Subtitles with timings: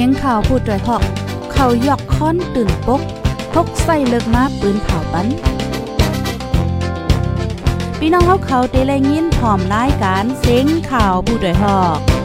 [0.00, 1.02] สียงข่าวพูดด้วยหอก
[1.52, 3.00] เขายอกค้อนตื่นปก
[3.54, 5.26] พกใส่เลิกมาปืนเผาปัน
[7.98, 12.17] พี่น้องเขาเขาเตะแลยินพร้อมรายการเสียงข่าวผู้ด้วยหอก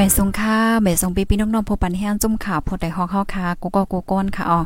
[0.00, 4.60] ไม่ทรงค่าไม่ทรงปีพี่น้องๆผู้ปันแห้งจุ่มข่าวผู้ใดฮอกเฮาค่ะกูก็กูก้นค่ะอ๋อ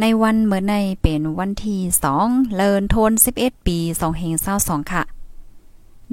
[0.00, 1.80] ในวันเมื่อในเป็นวันที่
[2.18, 5.02] 2เลินโทน 11 ปี2เฮง22ค่ะ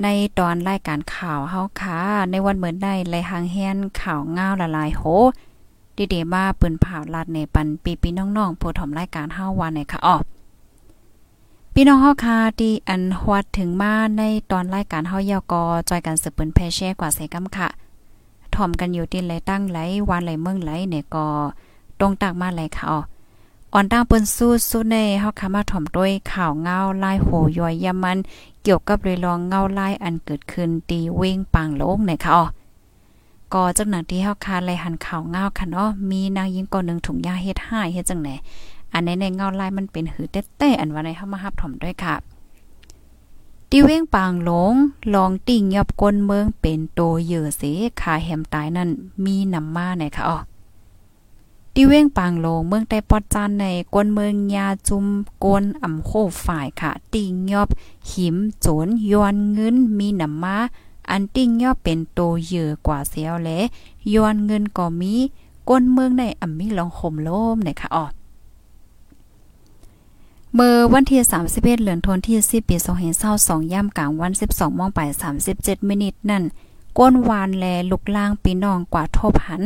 [0.03, 1.97] ในตอนรายการข่าวเฮาค่ะ
[2.31, 5.01] ในวันเหมือนได้ไลหางแฮนข่าวง้าวละลายโห
[5.97, 10.15] ดีเดมาปืนผ่าลาดในปันปีพี่น้องๆผู้ถมรายการเฮาวันในค่ะอ๋อ
[11.73, 17.69] พี่น้องเฮาค่ะที่อันฮวดถึงมาในตอนรายการเฮายอกอจอยกันสืบปืนแพแช่กว่าใส่กำค่ะ
[18.55, 21.25] ถ่อมกันอยู่ที่ไหลตั้งไหลวานไหลเมืองไหลเนี่ยก็
[21.99, 22.99] ตรงตากมาไหลค่ะอ๋อ
[23.73, 28.17] อ่อนตั้งเปิ้นสู้สู้ในเฮาค่ะมาถ่อมด้วยข่าวเงาลายโหย่อยยามัน
[28.63, 32.43] เกี่ยวกับเรือรองเงาลายอันเกิดขึ้นตีเว้งปางโลกเนี่ยค่ะอ๋อ
[33.53, 38.29] ก็จักหนังที่เฮาคาไลหันข่าวเงาค่ะเนาะมีนางยิงก่อนหนึ่งถุงยาเฮ็ดให้เฮ็ดจังไหน
[38.93, 42.15] อันในในเงาลายมันเป็นหือเต้ๆอันว่าในเฮามาฮับถ่อมด้วยค่ะ
[43.73, 44.73] ติเว้งปางหลง
[45.13, 47.61] ลองติ่งยอบก้นเมืองเป็นโตเยือเส
[48.01, 48.89] ขาแหมตายนั่น
[49.23, 50.37] มีนำมาไหนคะอ๋อ
[51.73, 55.05] ติเว้งปางหลงเมืองใต้ปอดจานในก้นเมืองยาจุม
[55.43, 56.11] กวนอ่ำโค
[56.45, 57.69] ฝ่ายค่ะ ติ่งยอบ
[58.11, 60.57] หิมโจนยอนเงินมีนำมา
[61.09, 63.49] อันติ่งยอบเป็นโตเยื่อกว่าเสียวแล
[64.13, 65.13] ยอนเงินก็มี
[65.69, 68.05] ก้นเมืองในอ่ำมีลองข่มโลมไหนคะอ๋อ
[70.55, 72.75] เมื่อวันที่ 31เดือนธันวาคม10ปี
[73.23, 74.99] 2022ย่ำกลางวัน 12มองไป
[75.45, 76.43] 37 มินิทนั่น
[76.97, 79.63] ก้นวานแลลุกล่างปีน้องกว่าทบหัน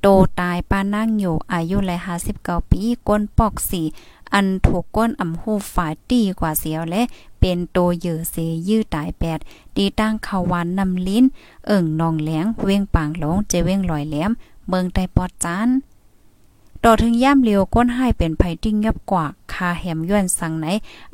[0.00, 0.06] โต
[0.40, 1.90] ตายป้านั่งอยู่อายุแล
[2.32, 3.82] 59ปีก้นปอกสี
[4.32, 7.02] อันถูกก้นอ่ำหูฝ่ายตีกว่าเสียวและ
[7.40, 8.36] เป็นโตเยือเส
[8.68, 9.38] ยื้อตายแปด
[9.76, 11.24] ตีตั้งขาวันนำลิ้น
[11.66, 14.30] เอิ่งนองแหลงเว้งปางหลงเจเว้งลอยแหลม
[14.68, 15.68] เมืองใต้ปอดจาน
[16.86, 20.66] ต่อถึงย่ามเลียวก้นให้เป็นไผติ้งยับกว่าคาแหมย้อนสังไหน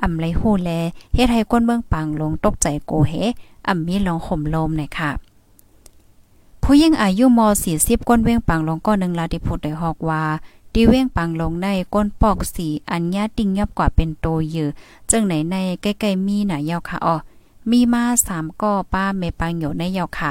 [0.02, 0.70] อ่ำไรฮู้แล
[1.14, 3.12] เฮ็ดให้ก้นเมืองปังลงตกใจโกเฮ
[3.68, 5.10] อ่ำมีลองห่มลมหน่อยค่ะ
[6.62, 7.40] ผู้ยิ่งอายุม
[7.74, 10.22] 40 ก้นเว้งปังลงก็นึงลาดิพุดได้ฮอกว่า
[10.74, 14.68] ดีเว้งปังลงในก้นปอกสีอัญญาติ้งยับกว่าเป็นโตเยือ
[15.10, 17.16] จึงไหนในใกล้ๆมีหน่ะยาวค่ะอ๋อ
[17.70, 20.30] มีมา3ก้อป้าเมปังอยู่ในยาวค่ะ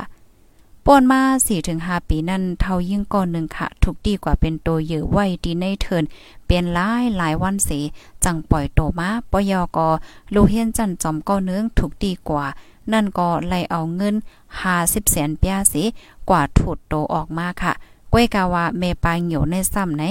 [0.85, 1.21] ป่นมา
[1.65, 6.03] 4-5ปีนั่นเท่ายิ่งก่อนหนึ่งค่ะถูกดีกว่าเป็นโตเยอะไว้ดีในเทิน
[6.45, 7.79] เปลี่ยนหลายหลายวันเสี
[8.23, 9.87] จังปล่อยโตมาปยอกอ
[10.33, 12.45] ลูเฮียนจันจอมก็เนื้องถูกดีกว่า
[12.91, 14.15] นั่นก็ไล่เอาเงิน
[14.63, 15.83] 50แสนเปียสิ
[16.29, 17.73] กว่าถูดโตออกมาค่ะ
[18.13, 20.03] ก้วยกาว่าเมปาเหนียวในซ้ำไหน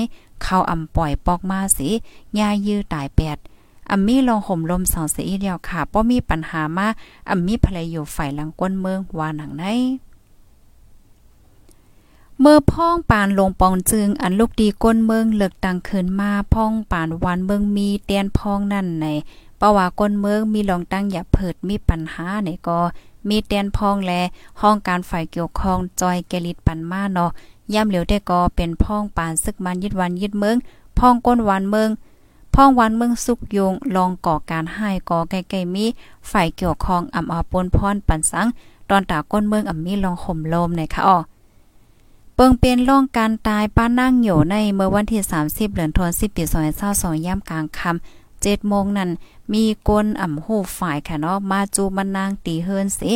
[0.43, 1.89] เข้าอำปล่อยปอกมาสิ
[2.39, 3.39] ยายื้อตายแปด
[3.91, 6.87] อัมมี่ลองห่มลมสองเสียเดียวค่ะป้อมีปัญหามา
[7.31, 9.65] อัมมี่ภรรยอยู่ฝ่ายหลังก้นเมืองว่าหนังไหน
[12.43, 19.07] เมื่อพ้องปานลงปองจึง อันลูกดีก้นเมืองเลือกตังคืนมาพ้องปานวันเมืองมีเตียนพ้องนั่นใน
[19.61, 22.81] ปะว่าก้นเมืองมีลองตั้งอย่าเพิดมีปัญหาในก็
[23.29, 24.13] มีเตียนพ้องแล
[24.61, 27.31] ห้องการฝ่ายเกี่ยวข้องจอยแกลิดปันมาเนาะ
[27.75, 30.57] ย่ำเหลียวได้ก็เป็นพ้องปานซึกมันยึดวันยึดเมือง
[30.99, 31.91] พ้องก้นวันเมือง
[32.55, 35.85] พ้องวันเมืองสุกยงลองก่อการให้ก่อใกล้ๆมี
[36.31, 38.47] ฝ่ายเกี่ยวข้องอำอาปนพรปันสัง
[38.91, 41.19] ตอนตาก้นเมืองอำมีลองข่มลมในค่ะอ้อ
[42.41, 46.43] เปิงเป็นร่องการตายป้านั่งอยู่ในเมื่อวันที่ 30เดือนธันวาคมปี
[46.85, 49.11] 2022ย่ำกลางค่ำ7โมงนั้น
[49.53, 53.13] มีกลอ่ำหูฝ่ายค่ะเนาะมาจูมันนางตีเฮิรนสิ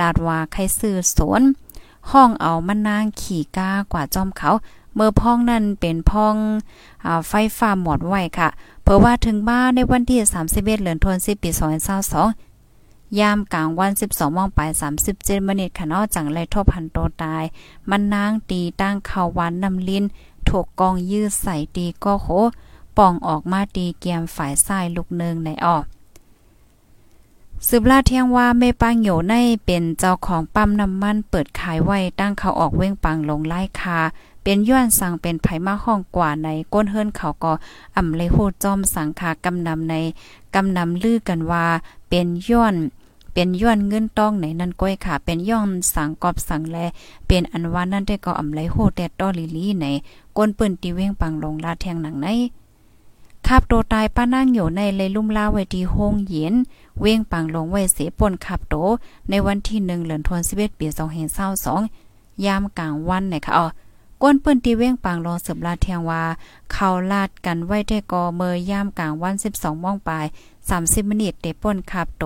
[0.00, 1.42] ลาดว่าใครซื้อสวน
[2.10, 4.50] ห้องเอามันนางขี่ก้ากว่าจอมเขา
[4.94, 6.36] เมื่อพ้องนั้นเป็นพ้อง
[7.06, 8.48] อไฟฟ้าหมดไว้ค่ะ
[8.82, 11.50] เพราะว่าถึงบ้านในวันที่ 31เดือนธันวาคมปี
[12.04, 12.55] 2022
[13.20, 14.60] ยามกลางวัน 12มองไป
[15.04, 17.44] 37มินิค่ะเนาะจังไรทบพันโตตาย
[17.90, 20.04] มันนางตีตั้งเขาวันนำลิ้น
[20.48, 22.28] ถูกกองยื้อใส่ตีก็โห
[22.96, 25.84] ป่องออกมาตีเกียมฝ่ายซ้ายลูกเนึงในออก
[27.68, 34.00] สืบลาเที่ยงว่าเมปังโยในเป็นเจ้าของปั๊มน้ำมันเปิดขายไว้ตั้งเขาออกเว้งปังลงไล่คา
[34.42, 37.52] เป็นย้อนสั่งเป็นไผมาห้องกว่าในก้นเฮิรนเขาก็
[37.96, 39.94] อ่ำเลยโหดจอมสังคากำนำใน
[40.54, 41.66] กำนำลือกันว่า
[42.08, 42.76] เป็นย้อน
[43.38, 46.76] เป็นย้อนเงินต้องไหนนั่นก้อยค่ะ เป็นย้อนสังกอบสังแล
[47.26, 49.86] เป็นอันว่านั่นได้ก็อำไลโหแต่ต้อลิลีไหน
[50.36, 52.26] ก้นปิ้นตีเว้งปังลงลาแทงหนังไหน
[53.46, 56.54] คาบโตตายป้านั่งอยู่ในเลยลุ่มลาไว้ที่ห้องเย็น
[57.00, 58.74] เว้งปังลงไว้เสป่นขับโต
[59.28, 60.86] ในวันที่1เดือนธันวาคมปี
[61.66, 63.66] 2522ยามกลางวันไหนะคะอ๋อ
[64.22, 66.22] ก้นปิ้นตีเว้งปางรอสืบลาเทียงว่า
[66.72, 70.26] เขาลาดกันไว้ได้กอเมยย่ามกลางวัน 12มองปลาย
[70.68, 72.24] 30มินิตเดป่นขับโต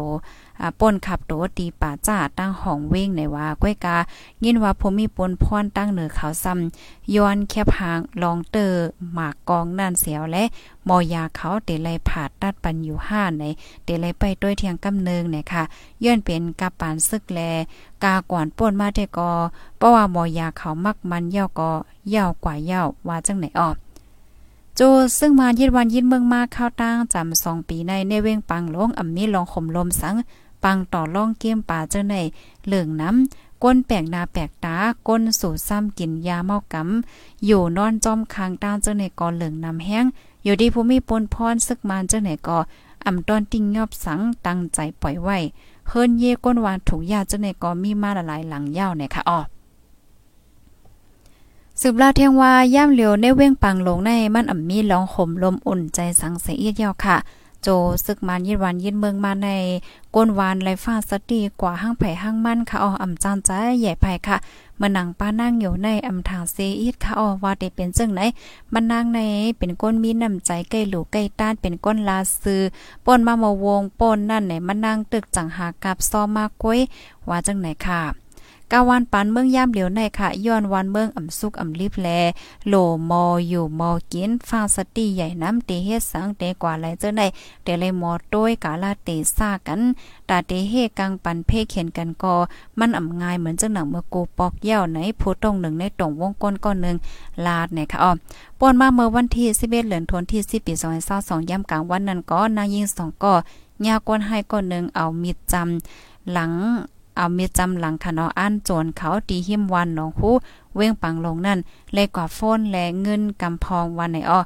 [0.81, 3.97] ป่นขับโตตีป่าจ้าตั้งห้องเว้งในว่าก้อยกา
[4.45, 8.85] ยินว่าผมมีปนพรตั้งเหนือเขาซ้ำย้อนแคบหางลองเตอร์
[9.15, 10.45] หมากกองนั่นเสียวและ
[10.89, 13.45] มอยาเขาเตไลผาดตัดปันอยู่ห้าใน
[13.85, 15.63] เตไลไปด้วยเทียงกำเนิงเนี่ยค่ะ
[16.05, 17.41] ย้อนเป็นกาปานซึกแล
[18.05, 19.33] กาก่อนป่นมาได้กอ
[19.79, 21.71] เพราะว่ามอยาเขามักมันเย่าก็
[22.15, 23.77] ยาวกว่าเย่าว่าจังไหนออก
[24.77, 24.81] โจ
[25.19, 30.15] ซึ่งมายิดวันยิดเมืองมาเข้าตั้งจำสองปีในในเว้งปังลงอ่ำมีลองข่มลมสัง
[30.65, 32.17] ปังต่อล่องเกี้ยมป่าเจ้าใน
[32.67, 34.77] เหลืองน้ำก้นแปลกนาแปลกตา
[35.09, 40.07] ก้นสู่ซ้ำกินยาเมากำอยู่นอนจอมคางต้านเจ้าในกอเหลืองน้ำแห้ง
[40.45, 42.59] อยู่ดีผู้มีปนพรซึกมานเจ้าไหนก็
[43.07, 45.39] อ่ำตอนติ้งยอบสังตั้งใจปล่อยไว้
[45.89, 49.41] เฮิรนเย่ก้นวานถูกยาเจ้าในก็มีมาหลายหลังยาวเนี่ยค่ะอ๋อ
[51.81, 57.17] สืบลาเทียงว่าย่ามเหลียวในเว้งปังลงในมันอ่ำมีลองห่มลมอุ่นใจสังเสียเยาวค่ะ
[57.63, 57.69] โจ
[58.05, 59.49] ซึกมันยิดวันยิดเมืองมาใน
[60.15, 64.37] ก้นวานไรฟ้าสตีกว่าห้างไผ่ห้างมั่นค่ะอ๋ออำจานใจใหญ่ไผ่ค่ะ
[64.81, 68.21] มื่อนังป้านั่งอยู่ในอำทางเซอีดค่ะอ๋อว่าได้เป็นจังไหน
[68.73, 69.21] มันนางใน
[69.59, 72.63] เป็นก้นมีน้ำใจใกล้หลูใกล้ต้านเป็นก้นลาซือ
[73.07, 76.81] ป่นมามาวงป่นนั่นไหนมันนางตึกจังหากับซอมากก้วย
[77.29, 78.20] ว่าจังไหนค่ะ
[78.73, 82.09] กาวันปานเมืองย่ามเหลียวในค่ะ ย้อนวันเมืองอ่ำสุกอ่ำลิบแล
[82.69, 82.75] โล
[83.11, 87.27] มออยู่มอกินฟาสติใหญ่น้ำเตเฮ็ดสังเตกว่าไหลเจ้าได้
[87.63, 89.81] เตเลยมอต้วยกาลาเตซ่ากัน
[90.29, 92.35] ตาเตเฮกังปันเพเขียนกันกอ
[92.79, 96.97] มันอ่ำง่ายเหมือนจังหนังเมื่อกูปอกเย่าในผู้ตรงหนึ่งในตรงวงก้นก้อนหนึ่ง
[97.47, 98.13] ลาดเนี่ยค่ะอ้อ
[98.59, 100.75] ป่นมาเมื่อวันที่11เดือนธันวาคมที่10ปี
[101.13, 103.33] 2022ย่ำกลางวันนั้นก็นางยิงสองก็
[103.87, 106.53] ยากวนให้ก้อนหนึ่งเอามีดจำหลัง
[107.21, 110.35] เอามีจำหลังคะเนาะอันโจรเขาตีหิมวันหนองฮู้
[110.77, 111.59] เว้งปังลงนั่น
[111.93, 114.41] เลยกว่าโฟนและเงินกำพองวันไหนอ้อ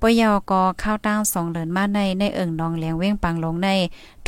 [0.00, 3.68] ปยอกอข้าวตั้งสองเดินมาในในเอิงนองเลียงเว้งปังลงใน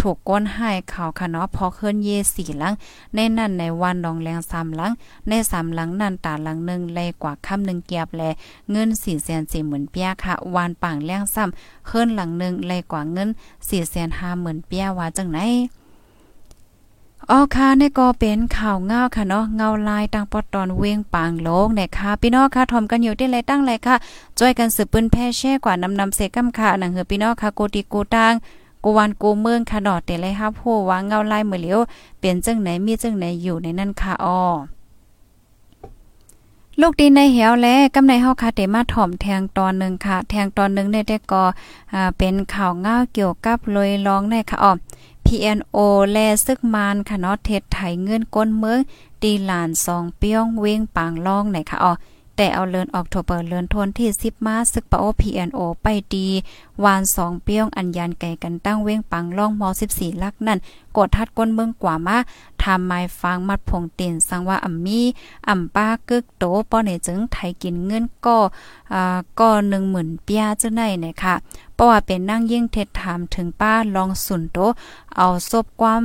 [0.01, 2.75] ถูกก้นให้ข่าวคะเนาะพอเคลื่อนเยสี่หลัง
[3.15, 4.93] ในนั่นในวันนองแรงสามหลัง
[5.29, 8.23] ในสามหลังนั่นตาหลังหนึ่งเลยกว่าคำหนึ่งเกียบแล
[8.71, 13.29] เงินสี่แสนสี่หมื่นเปียค่ะวานปังแรงซ้ำเคลื่อนหลังหนึ่งเลยกว่าเงิน
[13.69, 15.41] สี่แสนห้าหมื่นเปียว่าจังไหน
[17.31, 23.97] อ๋อค่ะนี่ก็เป็นข่าวเงาค่ะเนาะเงาลายตังปอตอนเวียงปางโลกเนี่ยค่ะพี่น้องค่ะทอมกันอยู่ที่ไรตั้งไรค่ะ
[24.39, 28.33] ช่วยกันสืบปืนแพ่แช่กว่านำนำเสกำค่ะหนังเหือพี่น้องค่ะโกติกูตัง
[28.85, 31.81] กูวันกูเมืองค่ะดอดแต่ไรครับผู้ว่าเงาลายมือเหลียว
[32.21, 34.41] เป็นจังไหนมีจังไหนอยู่ในนั้นค่ะอ้อ
[36.81, 41.43] ลูกดีในเหวแลกำในเฮาค่ะเตมาถ่อมแทงตอนนึงค่ะ แทงตอนนึงได้แต่ก็
[41.95, 44.73] อ่าเป็นข่าวเงาเกี่ยวกับลอยลองในค่ะอ้อ
[45.27, 45.77] PNO
[46.11, 48.81] แลซึกมานค่ะเนาะเทศไทยเงินก้นเมือง
[49.23, 51.93] ตีหลานสองเปียงเวงปางล่องไหนค่ะอ๋อ
[52.37, 56.29] แต่เอาเลินออกโทเบอร์เลินทนที่10มาซึกปะโอ PNO ไปดี
[56.85, 59.63] วานสองเปี้ยงอันยันไก่กันตั้งเว้งปังล่องม
[59.93, 60.59] 14 ลักนั่น
[60.97, 62.17] กดทัดก้นเมืองกว่ามา
[62.63, 65.01] ทำไม้ฟังมัดผงเตีนสังว่าอ่ำมี
[65.49, 68.39] อ่ำป้ากึกโตป้อเนจึงไทยกินเงินก็
[68.93, 69.49] อ่าก็
[69.87, 71.35] 10,000เปียจังได๋เนี่ยค่ะ
[71.75, 74.59] เพราะว่าเป็นนั่งยิ่งเท็ดถามถึงป้าลองสุนโต
[75.17, 76.05] เอาซบความ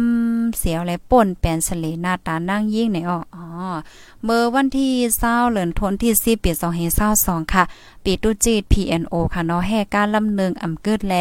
[0.58, 3.46] เสียวและป่นแปนสเลหน้าตานั่งยิ่งในอ๋อ
[4.24, 4.90] เมื่อวันที่
[5.22, 6.52] 20เดือนธันวาคมที่10ปี
[7.02, 7.64] 2522ค่ะ
[8.12, 11.16] ปีตุจีด PNO ค่ะเนาะแห่การลำเนึงอำเกิดแล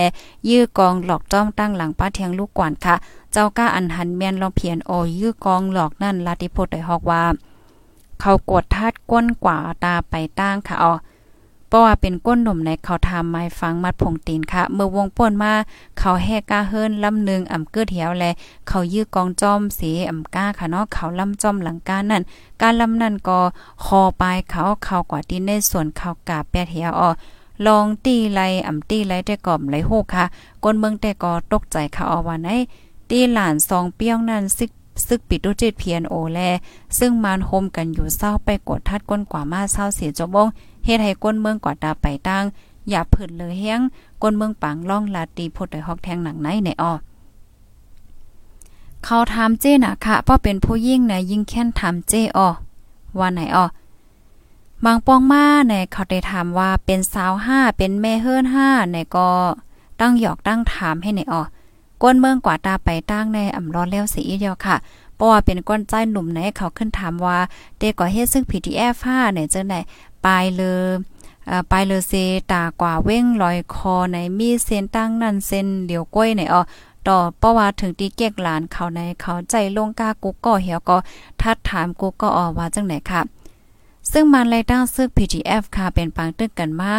[0.48, 2.94] ยื้อกองหลอกจ้อมตั้งหลังป้าเทียงลูกกวนค่ะ
[3.32, 7.24] เจ้าก้าอันหันเมียนลอง PNO ยื้อกองหลอกนั่นลาติโพดได้ฮอกว่า
[8.20, 10.92] เขากดทัดก้นกว่าตาไปตั้งค่ะอ๋อ
[11.68, 15.52] เพราะว่าเป็นก้นหนุ่มในเขาทำไม้ฟังมัดผงตีนค่ะ เมื่อวงป่นมา
[15.98, 18.24] เขาแหกกาเฮิรนลำนึงอ่ำเกิดเหียวแล
[18.68, 22.22] เขายื้อกองจอมสีอ่ำก้าค่ะเนาะเขาลำจอมหลังกานั่น
[22.62, 23.38] การลำนั่นก็
[23.84, 27.10] คอปลายเขาเขากว่าที่ในส่วนเขากาแปดเหียวออ
[27.66, 30.24] ลองตีไลอ่ำตีไลแต่กอมไลโหกค่ะ
[30.64, 32.48] ก้นเมืองแต่ก็ตกใจเขาอว่าไหน
[33.10, 34.70] ตีหลานสองเปี้ยงนั่นซึก
[35.08, 36.38] ซึกปิดดูจิตเพียนโอแล
[36.98, 40.48] ซึ่งมานโฮมกันอยู่เศร้าไปกดทัดก้นกว่ามาเศร้าเสียจบง
[40.88, 42.44] เฮ็ดให้ก้นเมืองกว่าตาไปตั้ง
[42.88, 43.80] อย่าเพิ่นเลยแห้ง
[44.22, 46.92] ก้นเมืองปังล่องลาตีพดได้ฮอกแทงหนังไหนในออ
[49.04, 52.48] เขาถามเจ้น่ะค่ะเพราะเป็นผู้ยิ่งนะยิ่งแค้นถามเจ้ออ
[53.18, 53.66] ว่าไหนออ
[54.84, 59.28] บางปองมาในเขาได้ถามว่าเป็นสาวห้าเป็นแม่เฮิรนห้าในก็
[60.00, 61.42] ตั้งหยอกตั้งถามให้ในออ
[62.02, 64.76] ก้นเมืองกว่าตาไปตั้งในอ่ำร้อนแล้วสีเดียวค่ะ
[65.18, 67.38] เพราะว่าเป็นก้อนใจหนุ่มไหนเขาขึ้นถามว่า
[67.78, 69.80] เด็กก่อเฮ็ดซึ่ง PTF 5เนี่ยจังได๋
[70.24, 70.88] ปลายเลย
[71.70, 72.12] ปลายเลเซ
[72.52, 76.62] ตากว่าเว้งลอยคอในมีเส้นตั้งนั่นเส้นเหลียวก้อยในอ๋อ
[77.06, 80.96] ต่อเพราะว่าถึงตีเกียกหลานเขาในเขาใจลงกากูก็เหี่ยวก็
[81.40, 83.20] ทัดถามกูก็ออว่าจังไหนค่ะ
[84.12, 86.94] ซึ่งมันไล่ตั้งซึก PGF ค่ะเป็นปังตึกกันมา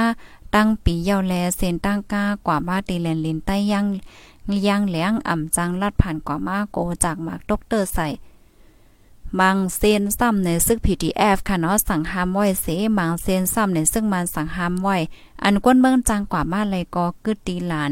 [0.55, 3.85] ตั้งปีเยาวแลเซนตั้งก้ากว่ามาตีแลนลินใต้ยัง
[4.67, 8.07] ยังแหลงอ่ำจังลัดผ่านกว่ามาโกจากมากดอกเตอร์ใส่
[9.39, 14.97] บางเซนซ้ำในซึก PTF ค่ะเนาะสั่งห้ามไว้เสบางเซนซ้ำในซึ่งมันสั่งห้ามไว้
[15.43, 17.91] อันก้นเมืองจังกว่ามาเลยก็กึดตีหลาน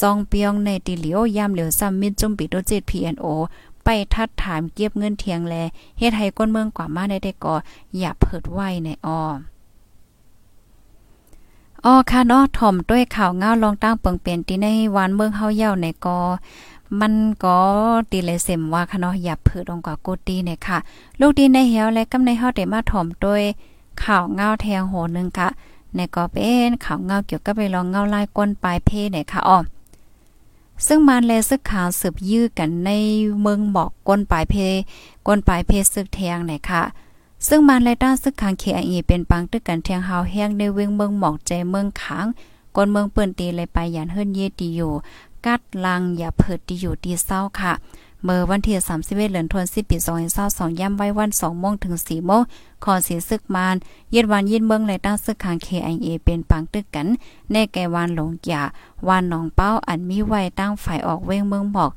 [0.00, 3.26] ซองเปียงในตีเหลียวยามเหลียวซ้ำมิดจุ่มปิโดเจ็ด PNO
[3.84, 5.54] ไปทัดถามเก็บเงินเทียงแล
[5.98, 7.54] เฮ็ดให้ก้นเมืองกว่ามาได้ได้ก็
[7.98, 9.22] อย่าเพิดไว้ในอ้อ
[11.84, 14.66] อ๋อค่ะเนาะถ่อมด้วยข่าวเงาลองตั้งเปิงเปลี่ยนที่ใน
[14.96, 16.18] วันเมืองเฮาเย้าในกอ
[17.00, 17.58] มันก็
[18.10, 20.78] ตีเลยเสมว่าค่ะเนาะอย่าเผือดองกว่ากูตีเนี่ยค่ะ
[21.20, 23.42] ลูกดีในเหี่ยวและกำในเฮาได้มาถ่อมด้วย
[24.02, 25.48] ข่าวเงาแทงโหนึงค่ะ
[25.94, 29.58] ในก็เป็นข่าวเงาเกี่ยวกับไปลองเงาลายก้นปลายเพเนี่ยค่ะอ๋อ
[30.86, 32.90] ซึ่งมันแลซึกข่าวสืบยื้อกันใน
[33.42, 34.54] เมืองบอกก้นปลายเพ
[35.26, 36.82] ก้นปลายเพซึกแทงเนี่ยค่ะ
[37.46, 42.26] ซึ่งมันและด้าซึกขังเคอเป็นปังตึกกันเทียงเฮาแห้งในเวงเมืองหมอกใจเมืองขัง
[42.76, 44.92] กนเมืองเปิ้นตีเลยไปยันเฮิรนเยตีอยู่
[45.46, 47.72] กัดลังอย่าเพิดตีอยู่ตีเศร้าค่ะ
[48.24, 49.96] เมื่อวันที่31เดือนธันวาคมปี
[50.38, 52.42] 2022ย่ำไว้วัน2โมงถึง4โมง
[52.84, 53.76] ขอเสียซึกมาน
[54.12, 57.06] เย็ดวันเยินเมืองและตั้งซึกขัง KIA เป็นปังตึกกัน
[57.52, 58.62] ในแกวันหลงหยา
[59.08, 61.90] วานหนองเป้าอันมีไว้ตั้งฝ่ายออกเว้งเมืองบอก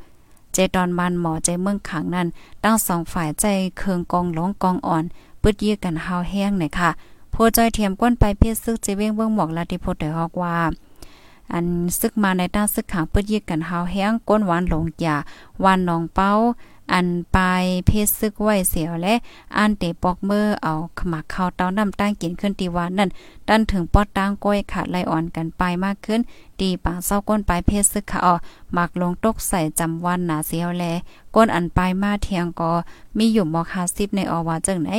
[0.54, 2.28] เจตอนมันหมอใจเมืองขังนั้น
[2.64, 3.46] ตั้งสองฝ่ายใจ
[3.78, 5.04] เคืองกองหลงกองอ่อน
[5.42, 6.90] ปึดยื้อกันหาวแห้งหน่อยค่ะ
[7.32, 10.58] โพจอยเทียมก้นไปเพียซึกเจเว้งเบิ่งหมอกลาติโพได้ฮอกว่า
[11.54, 11.66] อัน
[12.00, 15.16] ซึกมาในด้านซึกขางปึดยื้อกันหาวแห้งก้นหวานหลงยา
[15.64, 16.32] วานนองเป้า
[16.94, 19.14] อันปลายเพศซึกไว้เสียวและ
[19.58, 23.10] อันเตปอกเมื่อเอาขมักข้าวเต้าน้ำตั้งกินขึ้นตีวานนั่น
[23.48, 26.20] ดันถึงปอดตั้งก้อยขาดไลอ่อนกันไปมากขึ้น
[26.60, 28.36] ตีปางเศร้าก้นปลายเพศซึกขาออ
[28.74, 30.84] หมักลงตกใส่จำวันหนาเสียวแล
[31.36, 32.72] ก้นอันปลายมาเทียงก็
[33.18, 34.92] มีอยู่มอคาซิบในอวาจังไหน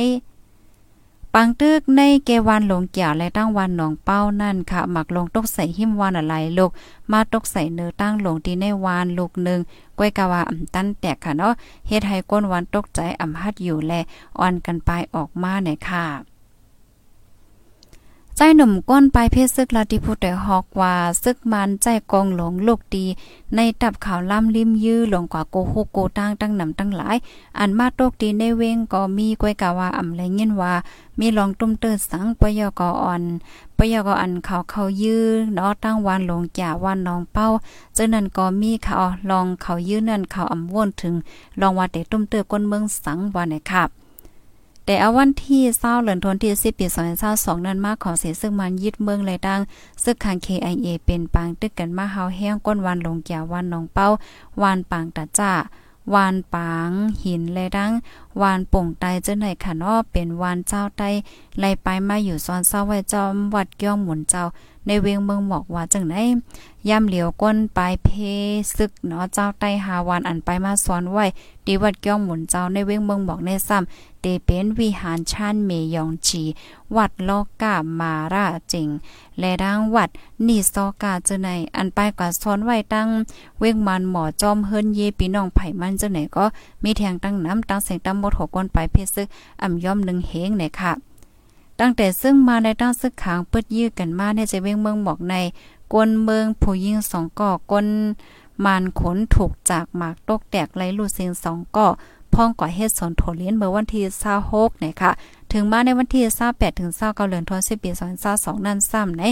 [1.37, 6.71] ปังตึกในเกวันหลงเกี่ยวและตั้งวันหนองเป้านั่นค่ะหมักลงตกใส่หิมวานอะไรลูก
[7.11, 9.59] มาตกใส่เนื้อตั้งหลงที่ในวานลูกหนึ่ง
[9.97, 11.53] ก้อยกะว่าอ่ำตั้นแตกค่ะเนาะ
[11.87, 13.93] เฮ็ดให้ก้นวันตกใจอ่ำฮัดอยู่แล
[14.39, 16.32] อ่อนกันไปออกมาเนี่ยค่ะ
[18.45, 23.05] ใจหนุ่มก้นไปเพศซึกลาติพุแต่ฮอกว่าซึกมันใจกองหลงลูกดี
[23.55, 27.17] ในตับข่าวล่ำลิมยื้อหลงกว่าโกโฮโกตั้งตั้งนำตั้งหลาย
[27.59, 30.73] อันมาตกดีในเวงก็มีก้อยกะว่าอ่ำไรเงี้ยว่า
[31.19, 33.23] มีลองตุ้มเติดสังปยกอ่อน
[33.77, 37.47] ปยกอันเขาเขายื้อเนาะตั้งวันหลงจ่าวันน้องเป้า
[37.93, 38.95] เจ้านั้นก็มีเขา
[39.29, 41.15] ลองเขายื้อนั่นเขาอ่ำว่นถึง
[41.59, 44.02] ลองว่าเตตุ้มเติก้นเมืองสังว่าไหนครับ
[44.85, 49.59] แต่เอาวันที่เศร้าเหลือนทนที่สิบปีสองวันั้นมากขอเสียซึ่งมันยึดเมืองเลยดัง
[50.03, 54.07] ซึกคัง KIA เป็นปางตึกกันมาเฮาแห้งก้นวันลงแก่วันนองเป้า
[54.61, 55.51] วันปางตาจ้า
[56.13, 56.91] วานปาง
[57.23, 57.91] หินเลยดัง
[58.41, 61.03] วานป่งไตเจ้าไหนค่ะเนอเป็นวานเจ้าไต
[61.59, 64.43] ไล่ไปมาอยู่ซ้อนเศร้าไว้จอมวัดเกี้ยวหมุนเจ้า
[64.87, 66.23] ในเวงเมืองหมอกว่าจังได๋
[66.89, 68.09] ย่ำเหลียวก้นปลายเพ
[68.75, 71.25] ซึกเนาะเจ้าไต้หาวันอันไปมาซ้อนไว้
[71.65, 76.43] ดีวัดเกี้ยวหมุนเจ้าในเวงเมืองบอกในซ้ำเตเป็นวิหารชานเมยองจี
[76.95, 78.89] วัดลอกกามาราจิง
[79.39, 80.09] และดังวัด
[80.47, 83.07] นี่ซอกาเจาไหนอันไปกว่าซ้อนไว้ตั้ง
[83.59, 86.45] เวงมันหมอจอมเฮิรนเยปีน้องไผ่มันเจ้าไหนก็
[86.83, 89.27] มีแทงตั้งน้ำตั้งเสียงตั้งหมดหัวก้นไปเพซึก
[89.61, 90.93] อ่ำย่อมหนึ่งเฮงไหนค่ะ
[91.79, 95.35] ตั้งแต่ซึ่งมาในด้านซึกขางเปิดยื้อกันมาในจะเว้งเมืองบอกใน
[95.93, 97.85] กวนเมืองผู้ยิงสองก่อกน
[98.65, 101.87] มานขนถูกจากหมากตกแตกไหลลูเซิงสองก่อ
[102.33, 104.03] พ้องก่อเฮ็ดสนโถเลียนเมื่อวันที่
[104.43, 105.11] 26นี่ยค่ะ
[105.51, 107.89] ถึงมาในวันที่28ถึง29เดือนธันวาคมปี
[108.27, 109.23] 2022นั้นซ้ำใน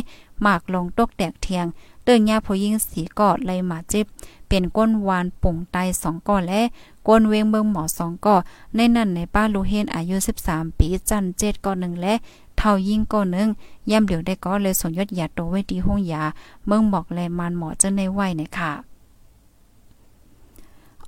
[0.41, 1.65] หมากลงตกแตกเทียง
[2.03, 4.05] เตือนยาผู้ยิงสีกอดไลหมาจิบ
[4.49, 6.61] เป็นก้นวานปุ่งไตสองก่อและ
[7.07, 8.35] กวนเวงเบิงหมอสองก่อ
[8.75, 10.15] ในนั่นในป้าลูเฮนอายุ
[10.47, 12.13] 13 ปีจันเจ็ดก่อหนึ่งและ
[12.57, 13.47] เท่ายิ่งก่อหนึ่ง
[13.91, 16.23] ย่ำเหลียวได้ก็เลยสนยศยาโตไว้ที่ห้องยา
[16.65, 18.71] เมืองบอกแลมันหมอเจ้าในไหวเนี่ยค่ะ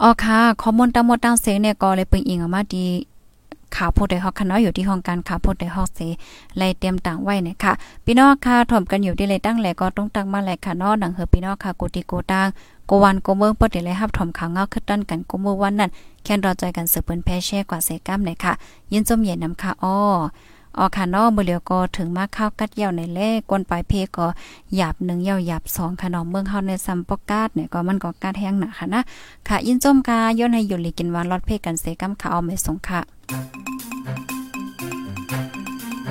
[0.01, 2.85] อ๋อค่ะข้อมูลตั้งหมดตั้งเสียงเนี่ยก็เลยเปิงอิงออกมาดี
[3.75, 5.99] ข่าวโพดได้ฮอกคณะอยู่ที่ห้องการข่าวโพดได้ฮอกเส
[6.57, 7.73] ไล่เตรียมต่างไว้นี่ยค่ะ
[8.05, 12.47] พี่น้องค่ะถ่อมกันอยู่ที่เลยตั้งแหลก็ต้องตั้งมาแหลค่ะเนาะหนังเฮอพี่น้องค่ะกูติโกตัง
[12.89, 15.89] กวันโกเมืองปอดเลยรับถ่มข่าวเงาขึ้นต้นกันโกเมื่อวันนั้น
[16.23, 18.53] แค่รอใจกันสืบเปิ้นแพ่แช่กว่าเสก้ามเนี่ยค่ะ
[18.91, 19.97] ยินจมเย็นนำค่ะอ้อ
[20.77, 24.27] ออค่ะนาะเมื่อเหลียวก็ถึงมาข้าวกัดเยี่ยวในแลกวนปลายเพก็
[24.75, 29.01] หยาบหนึ่งเยี่ยวหยาบสองค่ะนาะเมืองเฮาในซัมปอกาดเนี่ยก็มันก็กาดแห้งหนาค่ะนะ
[29.47, 33.62] ค่ะยินจมกาย้อนให้อยู่หลีกินวานรอดเพกันเสกัมค่ะเอาไม่สงค่ะ